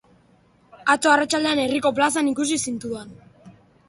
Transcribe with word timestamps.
Atzo 0.93 1.11
arratsaldean 1.15 1.61
herriko 1.63 1.91
plazan 1.99 2.31
ikusi 2.31 2.57
zintudan. 2.65 3.13